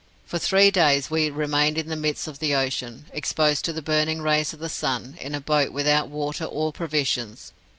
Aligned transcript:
For 0.25 0.39
three 0.39 0.71
days 0.71 1.11
we 1.11 1.29
remained 1.29 1.77
in 1.77 1.87
the 1.87 1.95
midst 1.95 2.27
of 2.27 2.39
the 2.39 2.55
ocean, 2.55 3.05
exposed 3.13 3.63
to 3.65 3.71
the 3.71 3.83
burning 3.83 4.19
rays 4.23 4.51
of 4.51 4.57
the 4.57 4.67
sun, 4.67 5.15
in 5.21 5.35
a 5.35 5.39
boat 5.39 5.71
without 5.71 6.09
water 6.09 6.45
or 6.45 6.73
provisions. 6.73 7.53